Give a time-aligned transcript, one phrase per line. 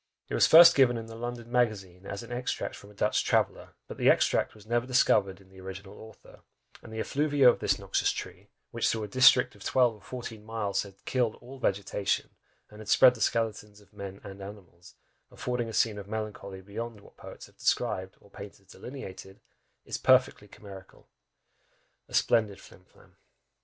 [0.29, 3.75] It was first given in the London Magazine, as an extract from a Dutch traveller,
[3.87, 6.39] but the extract was never discovered in the original author,
[6.81, 10.43] and "the effluvia of this noxious tree, which through a district of twelve or fourteen
[10.43, 12.31] miles had killed all vegetation,
[12.71, 14.95] and had spread the skeletons of men and animals,
[15.29, 19.39] affording a scene of melancholy beyond what poets have described, or painters delineated,"
[19.85, 21.09] is perfectly chimerical.
[22.07, 23.17] A splendid flim flam!